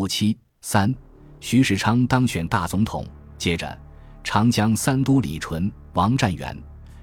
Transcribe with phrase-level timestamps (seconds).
[0.00, 0.94] 五七三，
[1.40, 3.06] 徐世昌当选大总统。
[3.36, 3.78] 接着，
[4.24, 6.56] 长江三都李纯、王占元、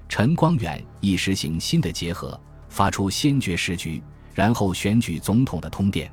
[0.09, 4.01] 陈光远亦实行新的结合，发出先决时局，
[4.33, 6.11] 然后选举总统的通电。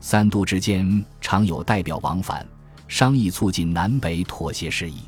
[0.00, 2.44] 三都之间常有代表往返，
[2.88, 5.02] 商议促进南北妥协事宜。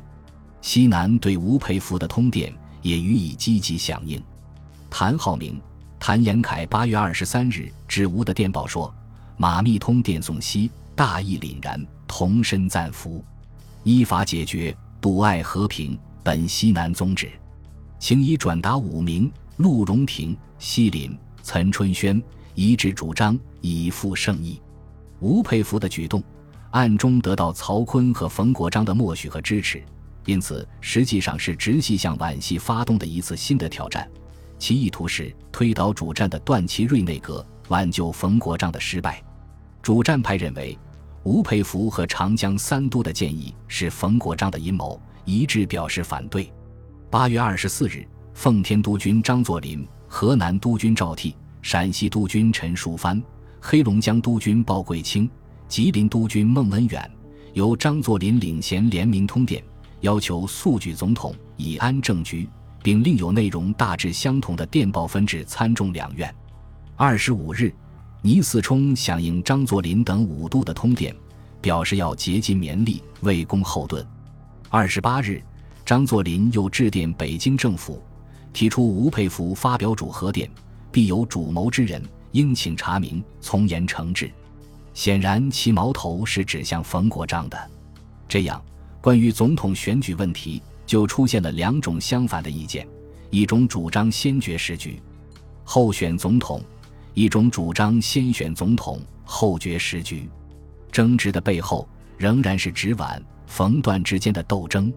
[0.61, 4.23] 西南对吴佩孚的通电也予以积极响应。
[4.89, 5.59] 谭浩明、
[5.99, 8.93] 谭延闿八月二十三日致吴的电报说
[9.35, 13.23] ：“马密通电送西，大义凛然，同身赞服，
[13.85, 17.31] 依法解决，笃爱和平，本西南宗旨，
[17.97, 22.21] 请已转达武名、陆荣廷、西林、岑春轩
[22.53, 24.61] 一致主张，以赴圣意。”
[25.21, 26.21] 吴佩孚的举动，
[26.71, 29.81] 暗中得到曹锟和冯国璋的默许和支持，
[30.25, 34.05] 因此实际上是直系向皖系发动的一次新的挑战。
[34.57, 39.23] 其意图是推倒主战的段祺瑞内阁，挽救冯国璋的失败。
[39.81, 40.77] 主战派认为，
[41.23, 46.51] 吴佩孚和长江三都的建议是冯国璋的阴谋，一致表示反对。
[47.09, 53.21] 八月二十四日，奉天督军张作霖、河南督军赵悌、陕西督军陈树藩、
[53.59, 55.29] 黑龙江督军鲍贵卿、
[55.67, 57.11] 吉林督军孟文远，
[57.53, 59.63] 由张作霖领衔联名通电，
[60.01, 62.47] 要求速举总统，以安政局。
[62.81, 66.33] 并另有内容大致相同的电报分至参众两院。
[66.95, 67.73] 二十五日，
[68.21, 71.15] 倪嗣冲响应张作霖等五度的通电，
[71.61, 74.05] 表示要竭尽绵力为公后盾。
[74.69, 75.41] 二十八日，
[75.85, 78.01] 张作霖又致电北京政府，
[78.51, 80.49] 提出吴佩孚发表主和电，
[80.91, 82.03] 必有主谋之人，
[82.33, 84.29] 应请查明，从严惩治。
[84.93, 87.71] 显然，其矛头是指向冯国璋的。
[88.27, 88.61] 这样，
[88.99, 90.61] 关于总统选举问题。
[90.85, 92.87] 就出现了两种相反的意见：
[93.29, 94.99] 一种主张先决时局，
[95.63, 96.59] 后选总统；
[97.13, 100.29] 一种主张先选总统后决时局。
[100.91, 104.91] 争执的背后仍然是直皖、冯段之间的斗争。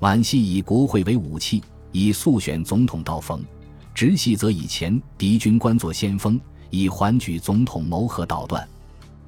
[0.00, 3.40] 皖系以国会为武器，以速选总统到冯；
[3.94, 6.40] 直系则以前敌军官作先锋，
[6.70, 8.68] 以缓举总统谋和捣断。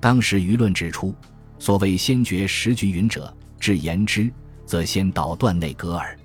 [0.01, 1.15] 当时舆论指出，
[1.59, 4.33] 所谓先决时局云者，至言之。
[4.67, 6.19] 则先捣断内阁耳。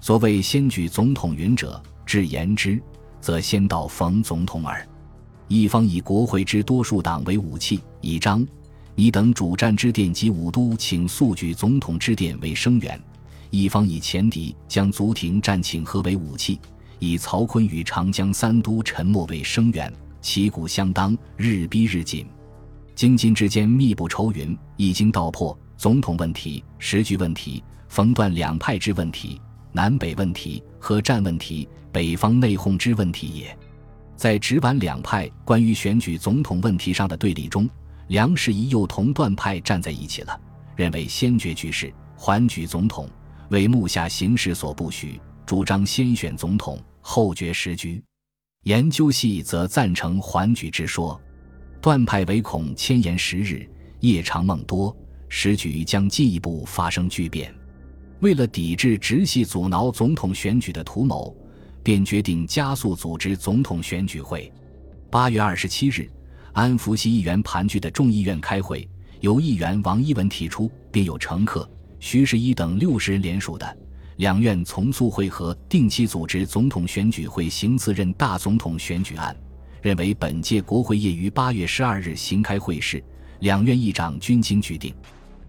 [0.00, 2.82] 所谓先举总统云者，至言之，
[3.20, 4.84] 则先捣冯总统耳。
[5.48, 8.46] 一方以国会之多数党为武器，以张、
[8.94, 12.98] 倪等主战之电及武都请速举总统之电为声援；
[13.50, 16.58] 一方以前敌将足廷战请和为武器，
[16.98, 22.26] 以曹锟与长江三都沉默为声援，旗鼓相当，日逼日紧。
[22.94, 27.62] 京津之间密布愁云，一经道破，总统问题、时局问题。
[27.88, 29.40] 冯段两派之问题、
[29.72, 33.56] 南北问题和战问题、北方内讧之问题也，
[34.16, 37.68] 在直皖两派关于选举总统问题上的对立中，
[38.08, 40.40] 梁士仪又同段派站在一起了，
[40.74, 43.08] 认为先决局势，缓举总统
[43.50, 48.02] 为目下形势所不许，主张先选总统后决时局。
[48.64, 51.20] 研究系则赞成缓举之说，
[51.80, 53.68] 段派唯恐千言十日，
[54.00, 54.96] 夜长梦多，
[55.28, 57.54] 时局将进一步发生巨变。
[58.20, 61.36] 为了抵制直系阻挠总统选举的图谋，
[61.86, 64.52] 便决定加速组织总统选举会。
[65.08, 66.10] 八月二十七日，
[66.52, 68.88] 安福系议员盘踞的众议院开会，
[69.20, 71.70] 由议员王一文提出，并有乘客
[72.00, 73.78] 徐世一等六十人联署的
[74.16, 79.36] 两院从速会合，定期组织总统选举会行次任大总统选举案，
[79.80, 83.00] 认为本届国会业于八月十二日行开会事，
[83.38, 84.92] 两院议长均经决定，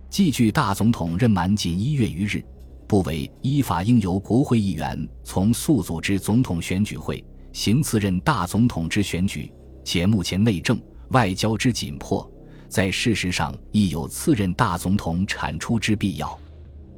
[0.07, 2.45] 既距大总统任满仅一月余日。
[2.87, 9.51] 不为依法应由国会议员从速组织总统选举会行次任大总统之选举，
[9.83, 12.29] 且目前内政外交之紧迫，
[12.69, 16.37] 在事实上亦有次任大总统产出之必要。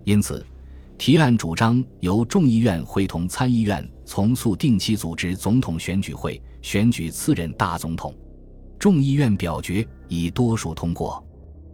[0.04, 0.46] 因此，
[0.98, 8.14] 提案主张由众议院会同参议院从速定期组织总统选举会，选举次任大总统。
[8.78, 11.24] 众议院表决以多数通过，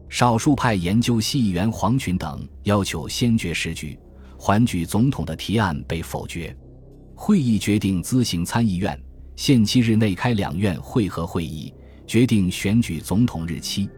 [0.08, 3.98] 少数派研究系议员黄群等要求先决时局。
[4.38, 6.56] 缓举总统的提案被否决，
[7.16, 9.00] 会议决定咨行参议院，
[9.36, 11.74] 限期日内开两院会合会议，
[12.06, 13.90] 决定选举总统日期。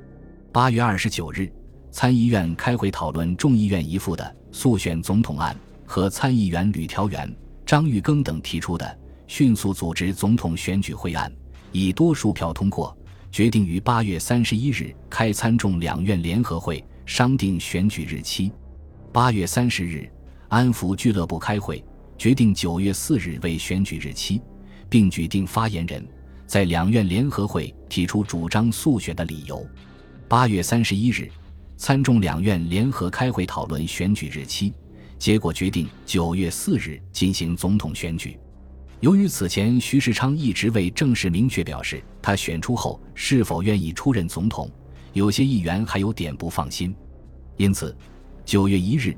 [0.51, 1.51] 八月二十九日，
[1.91, 5.55] 参议院开会讨论众议院一副的速选总统案
[5.85, 7.35] 和参议员吕调元、
[7.65, 8.97] 张玉庚等提出的
[9.27, 11.31] 迅速组织总统选举会案，
[11.71, 12.95] 以多数票通过，
[13.31, 18.51] 决定于八月三十一日开参众两院联合会，商定选举日期。
[19.11, 20.09] 八月三十日。
[20.49, 21.83] 安福俱乐部开会，
[22.17, 24.41] 决定九月四日为选举日期，
[24.89, 26.05] 并举定发言人，
[26.45, 29.65] 在两院联合会提出主张速选的理由。
[30.27, 31.29] 八月三十一日，
[31.75, 34.73] 参众两院联合开会讨论选举日期，
[35.19, 38.39] 结果决定九月四日进行总统选举。
[39.01, 44.71] 由于此前徐世昌一直未正式明确表示他选出后是否愿意出任总统，
[45.11, 46.95] 有些议员还有点不放心，
[47.57, 47.95] 因此
[48.45, 49.15] 九月一日，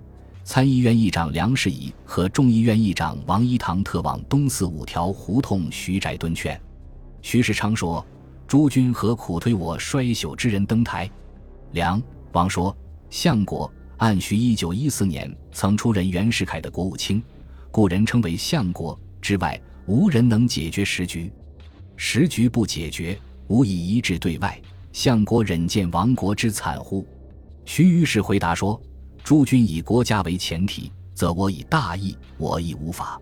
[0.51, 6.59] 参议院议长梁士仪和众议院议长王一堂特往东四五条胡同徐宅敦劝。
[7.21, 8.03] 徐世昌说
[8.49, 11.07] ：“诸君何苦推我衰朽之人登台？”
[11.73, 12.01] 梁
[12.31, 12.75] 王说
[13.11, 17.21] ：“相国按徐一九一四年曾出任袁世凯的国务卿，
[17.69, 21.31] 故人称为相国之外。”无人能解决时局，
[21.95, 23.15] 时局不解决，
[23.49, 24.59] 无以一致对外。
[24.91, 27.05] 相国忍见亡国之惨乎？
[27.65, 28.81] 徐于是回答说
[29.29, 33.21] ：“诸君以国家为前提，则我以大义，我亦无法。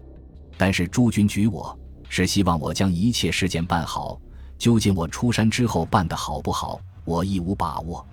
[0.56, 1.78] 但是诸君举我
[2.08, 4.18] 是希望我将一切事件办好，
[4.58, 8.08] 究竟我出山之后办得好不好，我亦无把握。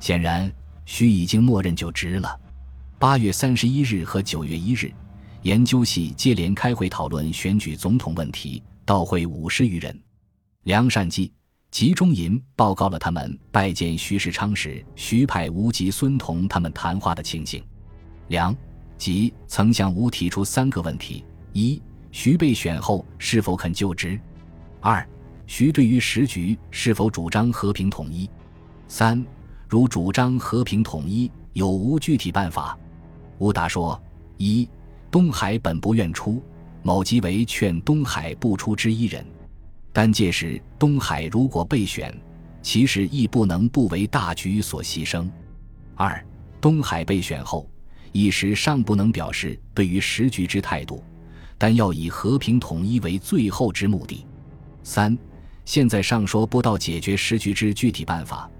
[0.00, 0.52] 显然，
[0.84, 2.38] 徐已经默认就职了。
[2.98, 4.92] 八月三十一日和九月一日。”
[5.40, 9.98] 研究系接连开会讨论选举总统问题，到会五十余人。
[10.64, 11.32] 梁善基、
[11.70, 17.62] 集中营报告了他们拜见徐世昌时，徐派吴及孙同他们谈话的情形。
[18.26, 18.54] 梁、
[18.98, 21.80] 吉曾向吴提出三个问题：一、
[22.10, 24.18] 徐被选后是否肯就职；
[24.80, 25.06] 二、
[25.46, 28.28] 徐对于时局是否主张和平统一；
[28.88, 29.24] 三、
[29.68, 32.76] 如主张和平统一，有无具体办法？
[33.38, 34.00] 吴答说：
[34.38, 34.68] 一。
[35.08, 36.40] 东海本不愿出，
[36.82, 39.24] 某即为劝东海不出之一人。
[39.92, 42.16] 但届时东海如果被选，
[42.62, 45.28] 其实亦不能不为大局所牺牲。
[45.94, 46.24] 二，
[46.60, 47.68] 东海被选后，
[48.12, 51.02] 一时尚不能表示对于时局之态度，
[51.58, 54.24] 但要以和平统一为最后之目的。
[54.82, 55.16] 三，
[55.64, 58.50] 现在尚说不到解决时局之具体办法，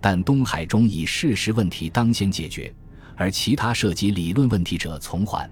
[0.00, 2.72] 但东海中以事实问题当先解决，
[3.16, 5.48] 而其他涉及理论问题者从缓。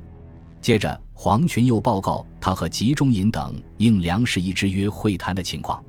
[0.61, 5.83] 接着，黄群又报告他和集中营等应梁士仪之约会谈的情况。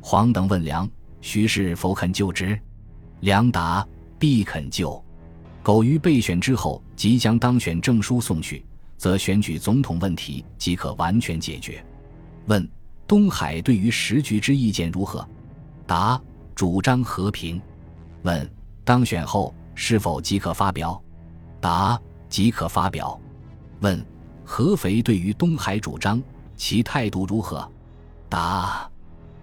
[0.00, 0.88] 黄等问梁
[1.20, 2.58] ：“徐是否肯就职？”
[3.20, 3.86] 梁答
[4.18, 5.02] ：“必肯就。”
[5.62, 8.64] 苟于备选之后即将当选证书送去，
[8.96, 11.84] 则选举总统问题即可完全解决。
[12.46, 12.68] 问：
[13.06, 15.26] 东海对于时局之意见如何？
[15.86, 16.20] 答：
[16.54, 17.60] 主张和平。
[18.22, 18.48] 问：
[18.84, 21.00] 当选后是否即可发表？
[21.60, 23.20] 答：即可发表。
[23.80, 24.04] 问
[24.44, 26.22] 合肥对于东海主张，
[26.56, 27.68] 其态度如何？
[28.28, 28.90] 答：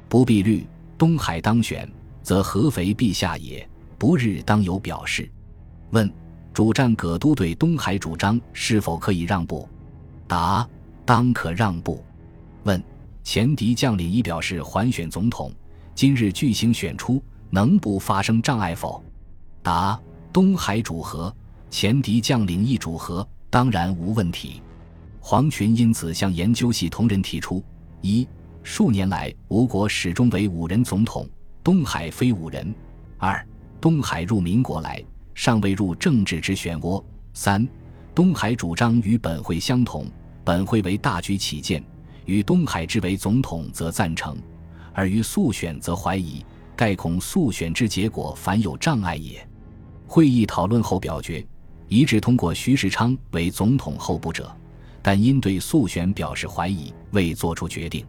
[0.10, 0.68] 不必虑。
[0.96, 1.90] 东海当选，
[2.22, 5.30] 则合肥必下也，不日当有表示。
[5.92, 6.10] 问
[6.54, 9.68] 主战葛都对东海主张是否可以让步？
[10.28, 10.66] 答：
[11.04, 12.02] 当可让步。
[12.64, 12.82] 问
[13.24, 15.52] 前敌将领已表示还选总统，
[15.94, 19.04] 今日巨行选出，能不发生障碍否？
[19.62, 20.00] 答：
[20.32, 21.36] 东海主和，
[21.70, 23.28] 前敌将领亦主和。
[23.54, 24.64] 当然无问题。
[25.20, 27.64] 黄群因此向研究系同仁提出：
[28.02, 28.28] 一、
[28.64, 31.30] 数年来吴国始终为五人总统，
[31.64, 32.74] 东海非五人；
[33.20, 33.48] 二、
[33.80, 35.00] 东海入民国来，
[35.36, 37.04] 尚未入政治之漩涡；
[37.36, 37.70] 三、
[38.16, 40.08] 东海主张与本会相同，
[40.44, 41.84] 本会为大局起见，
[42.26, 44.36] 与东海之为总统则赞成，
[44.94, 46.44] 而于速选则怀疑，
[46.76, 49.48] 盖恐速选之结果反有障碍也。
[50.08, 51.46] 会议讨论后表决。
[51.94, 54.52] 一致通过徐世昌为总统候补者，
[55.00, 58.04] 但因对速选表示怀疑，未作出决定。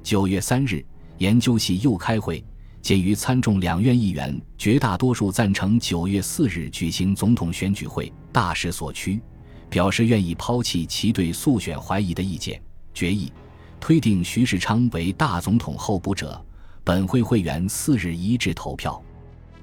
[0.00, 0.86] 九月三日，
[1.18, 2.44] 研究系又开会，
[2.80, 9.20] 鉴于参众两院议员绝大多数赞成九月四日举行总统选举会，大势所趋，
[9.68, 12.62] 表示愿意抛弃其对速选怀疑的意见，
[12.94, 13.32] 决议
[13.80, 16.40] 推定徐世昌为大总统候补者。
[16.84, 19.02] 本会会员四日一致投票，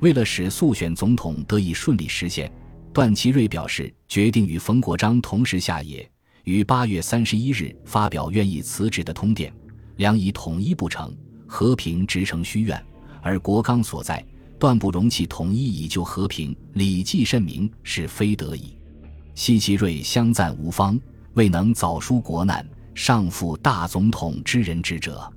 [0.02, 2.52] 为了使速选总统得以顺利实现。
[2.94, 6.08] 段祺瑞表示，决定与冯国璋同时下野，
[6.44, 9.52] 于八月三十一日发表愿意辞职的通电。
[9.96, 11.12] 两以统一不成，
[11.48, 12.80] 和平直成虚愿，
[13.20, 14.24] 而国纲所在，
[14.60, 16.56] 断不容其统一以救和平。
[16.74, 18.78] 礼记甚明，是非得已。
[19.34, 21.00] 西祺瑞相赞无方，
[21.34, 25.28] 未能早纾国难，上负大总统之人之责。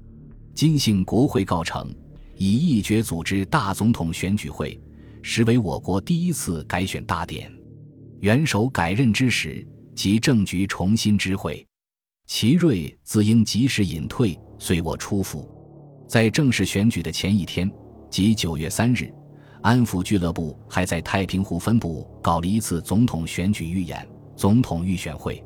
[0.53, 1.91] 今幸国会告成，
[2.37, 4.79] 以一决组织大总统选举会。
[5.29, 7.53] 实为我国第一次改选大典，
[8.21, 11.67] 元首改任之时，即政局重新知会，
[12.29, 15.53] 其锐自应及时隐退，随我出府。
[16.07, 17.69] 在正式选举的前一天，
[18.09, 19.13] 即九月三日，
[19.63, 25.43] 安抚俱乐部还在太平湖分部搞了一次总统选举预演、总统预选会。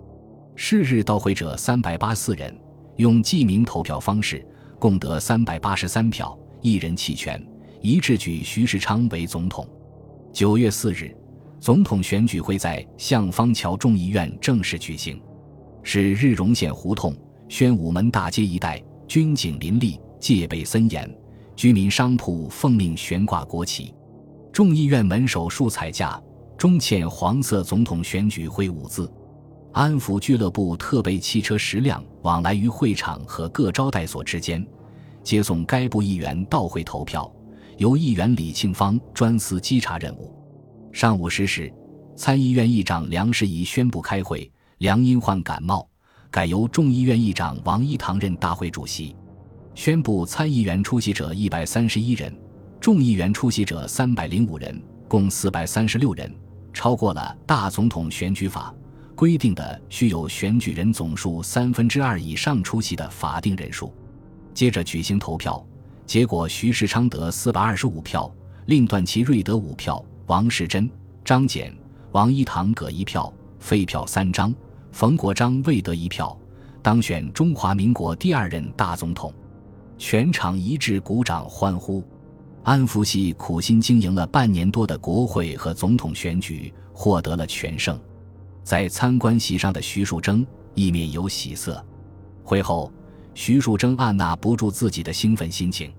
[0.56, 2.54] 是日到会者三百八四人，
[2.98, 4.46] 用记名投票方式，
[4.78, 7.42] 共得三百八十三票，一人弃权。
[7.82, 9.66] 一致举徐世昌为总统。
[10.32, 11.16] 九月四日，
[11.58, 15.20] 总统选举会在向方桥众议院正式举行。
[15.82, 17.16] 是日荣县胡同、
[17.48, 21.10] 宣武门大街一带军警林立，戒备森严，
[21.56, 23.94] 居民商铺奉命悬挂国旗。
[24.52, 26.22] 众议院门首竖彩架，
[26.58, 29.10] 中嵌黄色“总统选举会”五字。
[29.72, 34.66] 安抚俱乐部特备汽车十辆，往来于会场和各招待所之间，
[35.22, 37.32] 接送该部议员到会投票。
[37.80, 40.30] 由议员李庆芳专司稽查任务。
[40.92, 41.72] 上午十时，
[42.14, 44.50] 参议院议长梁士仪宣布开会。
[44.80, 45.88] 梁因患感冒，
[46.30, 49.16] 改由众议院议长王一堂任大会主席。
[49.74, 52.30] 宣布参议员出席者一百三十一人，
[52.78, 56.30] 众议员出席者三百零五人，共四百三十六人，
[56.74, 58.74] 超过了大总统选举法
[59.14, 63.94] 规定的需有选举人总数三分之二以上出席的法定人数。
[64.52, 65.66] 接着举行投票，
[66.10, 68.28] 结果徐世昌得四百二十五票，
[68.66, 70.90] 另段祺瑞得五票，王世贞、
[71.24, 71.72] 张謇、
[72.10, 74.52] 王一堂各一票，废票三张。
[74.90, 76.36] 冯国璋未得一票，
[76.82, 79.32] 当选中华民国第二任大总统，
[79.98, 82.02] 全场一致鼓掌欢呼。
[82.64, 87.96] 安福系苦心经营了半年多的国会和总统选举获得了全胜。
[88.64, 91.80] 在参观席上的徐树铮一面有喜色。
[92.42, 92.92] 会后，
[93.32, 95.92] 徐树铮按捺不住自己的兴奋心情，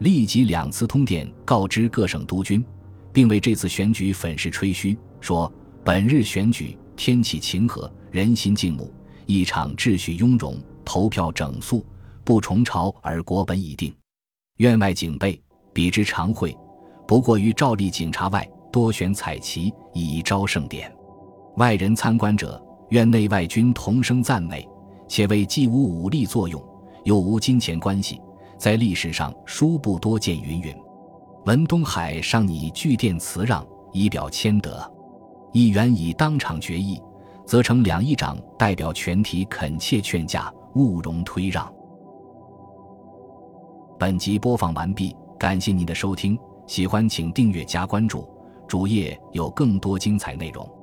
[0.00, 2.64] 立即两次通电告知各省督军，
[3.12, 5.50] 并为这次选举粉饰吹嘘，说
[5.84, 7.90] 本日选举天气晴和。
[8.10, 8.92] 人心静穆，
[9.26, 11.86] 一场秩序雍容，投票整肃，
[12.24, 13.94] 不重朝而国本已定。
[14.56, 15.40] 院外警备，
[15.72, 16.52] 比之常会，
[17.06, 20.92] 不过于照例警察外多悬彩旗，以招盛典。
[21.56, 24.68] 外人参观者，院内外均同声赞美，
[25.06, 26.60] 且为既无武力作用，
[27.04, 28.20] 又无金钱关系，
[28.60, 30.38] 在历史上殊不多见。
[30.38, 30.76] 云云。
[31.46, 34.78] 文东海上拟巨殿辞让，以表谦德。
[35.52, 37.00] 议员已当场决议。
[37.46, 41.68] 则成两议长代表全体恳切劝架，勿容推让。
[43.98, 46.38] 本集播放完毕，感谢您的收听，
[46.68, 48.28] 喜欢请订阅加关注，
[48.68, 50.79] 主页有更多精彩内容。